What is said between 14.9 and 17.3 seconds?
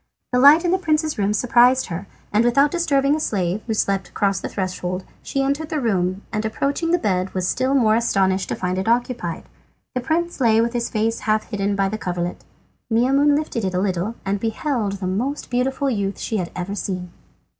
the most beautiful youth she had ever seen.